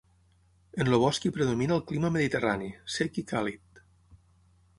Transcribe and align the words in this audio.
En 0.83 0.87
el 0.93 0.97
bosc 1.03 1.27
hi 1.27 1.31
predomina 1.35 1.75
el 1.77 1.83
clima 1.91 2.11
mediterrani, 2.17 2.71
sec 2.97 3.21
i 3.25 3.29
càlid. 3.35 3.85